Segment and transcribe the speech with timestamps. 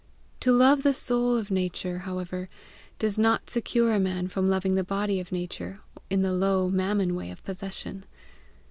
[0.39, 2.49] To love the soul of Nature, however,
[2.97, 7.13] does not secure a man from loving the body of Nature in the low Mammon
[7.13, 8.05] way of possession.